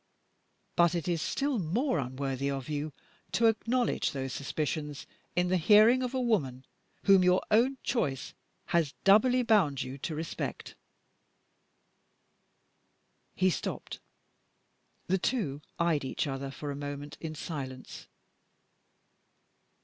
But 0.75 0.95
it 0.95 1.07
is 1.07 1.21
still 1.21 1.59
more 1.59 1.99
unworthy 1.99 2.49
of 2.49 2.67
you 2.69 2.91
to 3.33 3.45
acknowledge 3.45 4.13
those 4.13 4.33
suspicions 4.33 5.05
in 5.35 5.49
the 5.49 5.57
hearing 5.57 6.01
of 6.01 6.15
a 6.15 6.19
woman 6.19 6.65
whom 7.03 7.23
your 7.23 7.43
own 7.51 7.77
choice 7.83 8.33
has 8.73 8.95
doubly 9.03 9.43
bound 9.43 9.83
you 9.83 9.99
to 9.99 10.15
respect." 10.15 10.73
He 13.35 13.51
stopped. 13.51 13.99
The 15.05 15.19
two 15.19 15.61
eyed 15.77 16.03
each 16.03 16.25
other 16.25 16.49
for 16.49 16.71
a 16.71 16.75
moment 16.75 17.15
in 17.21 17.35
silence. 17.35 18.07